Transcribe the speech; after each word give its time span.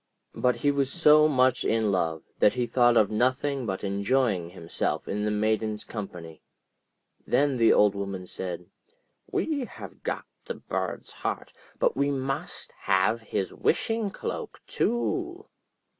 But 0.33 0.55
he 0.65 0.71
was 0.71 0.91
so 0.91 1.27
much 1.27 1.63
in 1.63 1.91
love, 1.91 2.23
that 2.39 2.55
he 2.55 2.65
thought 2.65 2.97
of 2.97 3.11
nothing 3.11 3.67
but 3.67 3.83
enjoying 3.83 4.49
himself 4.49 5.07
in 5.07 5.25
the 5.25 5.29
Maiden's 5.29 5.83
company. 5.83 6.41
Then 7.27 7.57
the 7.57 7.71
Old 7.71 7.93
Woman 7.93 8.25
said: 8.25 8.65
'We 9.31 9.65
have 9.65 10.01
got 10.01 10.25
the 10.45 10.55
bird's 10.55 11.11
heart, 11.11 11.53
but 11.77 11.95
we 11.95 12.09
must 12.09 12.71
have 12.79 13.21
his 13.21 13.53
wishing 13.53 14.09
cloak 14.09 14.59
too.' 14.65 15.45